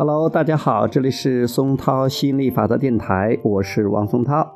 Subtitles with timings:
[0.00, 4.48] Hello，大家好，这里是松涛吸引力法则电台，我是王松涛。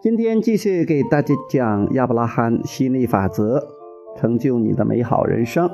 [0.00, 3.60] 今天继续给大家讲亚伯拉罕吸引力法则，
[4.16, 5.68] 成就你的美好人生。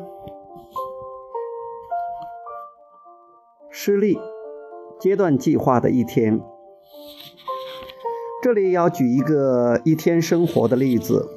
[3.69, 4.19] 失利
[4.99, 6.41] 阶段计划的一天，
[8.43, 11.29] 这里要举一个一天生活的例子。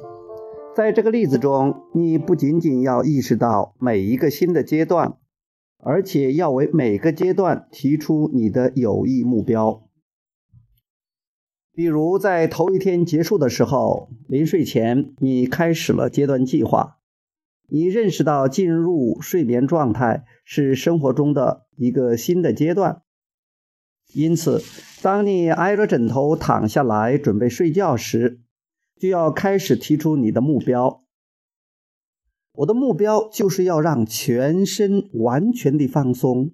[0.74, 5.18] 在这个例子中，你不仅仅要意识到每一个新的阶段。
[5.84, 9.86] 而且要为每个阶段提出你的有益目标。
[11.72, 16.98] 比如在头一天结束的时候，临睡前你开始了阶段计划，
[17.68, 23.02] 你认识到进入睡眠状态是生活中的一个新的阶段。
[24.12, 24.62] 因此，
[25.02, 28.40] 当你挨着枕头躺下来准备睡觉时，
[28.98, 31.03] 就要开始提出你的目标。
[32.54, 36.52] 我的目标就是要让全身完全的放松。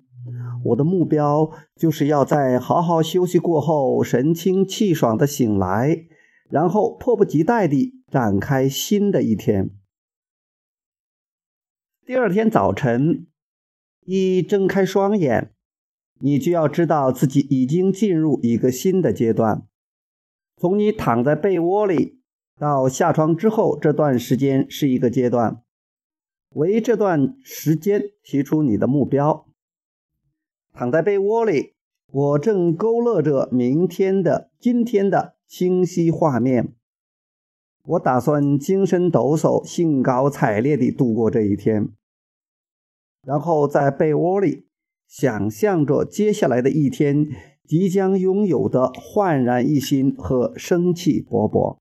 [0.65, 6.07] 我的目标就是要在好好休息过后，神清气爽的醒来，
[6.49, 9.71] 然后迫不及待地展开新的一天。
[12.05, 13.27] 第二天早晨，
[14.05, 15.53] 一睁开双眼，
[16.19, 19.67] 你就要知道自己已经进入一个新的阶段。
[20.57, 22.21] 从你躺在被窝里
[22.59, 25.63] 到下床之后这段时间是一个阶段。
[26.55, 29.47] 为这段时间提出你的目标。
[30.73, 31.75] 躺在被窝里，
[32.11, 36.75] 我正勾勒着明天的、今天的清晰画面。
[37.85, 41.89] 我打算精神抖擞、兴高采烈地度过这一天。
[43.27, 44.67] 然后在被窝里
[45.07, 47.27] 想象着接下来的一天
[47.67, 51.79] 即将拥有的焕然一新和生气勃勃。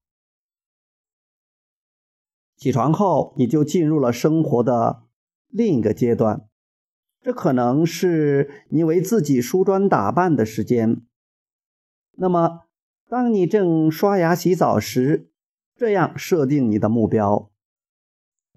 [2.60, 5.04] 起床后，你就进入了生活的
[5.48, 6.46] 另一个阶段。
[7.22, 11.02] 这可能是你为自己梳妆打扮的时间。
[12.18, 12.64] 那么，
[13.08, 15.30] 当你正刷牙洗澡时，
[15.74, 17.50] 这样设定你的目标：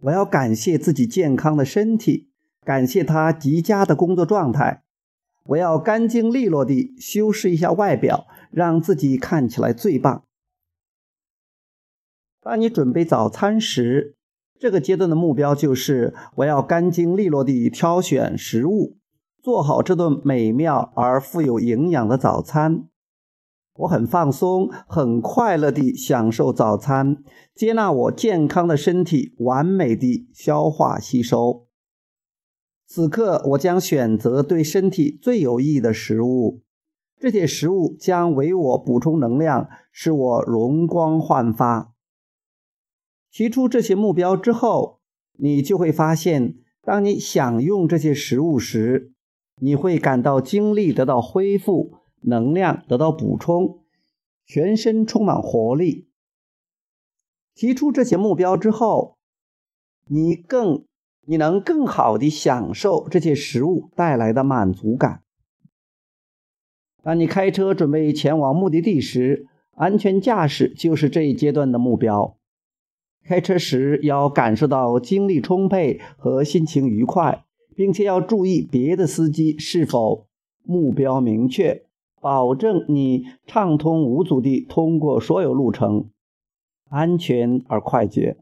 [0.00, 2.28] 我要感谢自己健康的身体，
[2.64, 4.82] 感谢他极佳的工作状态。
[5.44, 10.24] 我要干净利落地修饰一下外表，让自己看起来最棒。
[12.44, 14.16] 当你准备早餐时，
[14.58, 18.96] 这个阶段的目标就是我要干净利落地挑选食物，
[19.40, 22.88] 做好这顿美妙而富有营养的早餐。
[23.74, 27.22] 我很放松，很快乐地享受早餐，
[27.54, 31.68] 接纳我健康的身体完美地消化吸收。
[32.88, 36.60] 此刻，我将选择对身体最有益的食物，
[37.20, 41.91] 这些食物将为我补充能量，使我容光焕发。
[43.32, 45.00] 提出这些目标之后，
[45.38, 49.12] 你就会发现，当你享用这些食物时，
[49.56, 53.80] 你会感到精力得到恢复，能量得到补充，
[54.44, 56.08] 全身充满活力。
[57.54, 59.16] 提出这些目标之后，
[60.08, 60.84] 你更
[61.24, 65.22] 你能更好的享受这些食物带来的满足感。
[67.02, 72.36] 当你开车准备前往目的地时，安全驾驶就是这一阶段的目标。
[73.24, 77.44] 开车时要感受到精力充沛和心情愉快，
[77.74, 80.26] 并且要注意别的司机是否
[80.64, 81.86] 目标明确，
[82.20, 86.10] 保证你畅通无阻地通过所有路程，
[86.88, 88.38] 安全而快捷。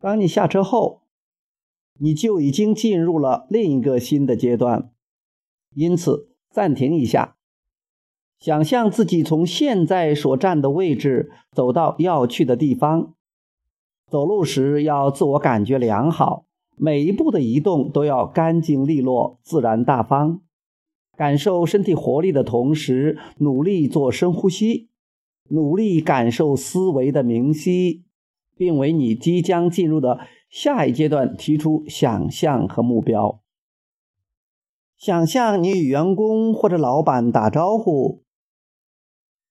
[0.00, 1.02] 当你下车后，
[1.98, 4.90] 你就已经进入了另一个新的阶段，
[5.74, 7.33] 因此暂停一下。
[8.38, 13.14] 想象自己从现在所站的位置走到要去的地方。
[14.06, 16.44] 走路时要自我感觉良好，
[16.76, 20.40] 每一步的移动都要干净利落、自然大方。
[21.16, 24.88] 感受身体活力的同时，努力做深呼吸，
[25.48, 28.04] 努力感受思维的明晰，
[28.56, 30.18] 并为你即将进入的
[30.50, 33.40] 下一阶段提出想象和目标。
[34.98, 38.23] 想象你与员工或者老板打招呼。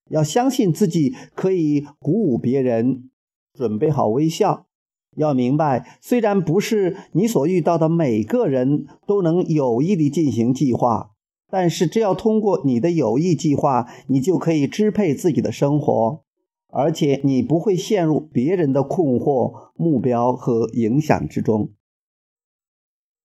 [0.09, 3.09] 要相信自己可以鼓舞别人，
[3.53, 4.67] 准备好微笑。
[5.15, 11.11] 要明白，虽然不是你所遇到的每个人都能有意地进行计划，
[11.51, 16.23] 但是只要通过你的有意计划，你就可以支配自己的生活，
[16.69, 21.69] 而且你不会陷入别人的困惑、目标和影响之中。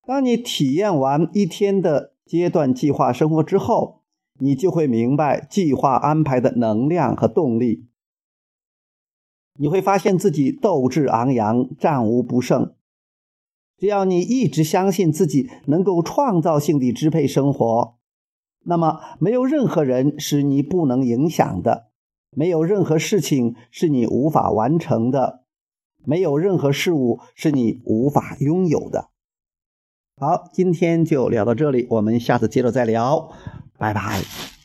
[0.06, 3.97] 当你体验完一天的阶段计划生活之后，
[4.38, 7.86] 你就会明白计划安排的能量和动力。
[9.60, 12.74] 你会发现自己斗志昂扬，战无不胜。
[13.76, 17.96] 只要你一直相信自己能够创造性地支配生活，
[18.64, 21.88] 那么没有任何人是你不能影响的，
[22.30, 25.44] 没有任何事情是你无法完成的，
[26.04, 29.10] 没有任何事物是你无法拥有的。
[30.16, 33.30] 好，今天就聊到这里，我们下次接着再聊，
[33.78, 34.57] 拜拜。